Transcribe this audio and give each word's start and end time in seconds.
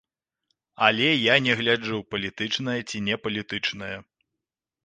Але 0.85 1.09
я 1.09 1.35
не 1.47 1.53
гляджу, 1.59 1.99
палітычная 2.15 2.79
ці 2.89 3.05
не 3.11 3.15
палітычная. 3.27 3.95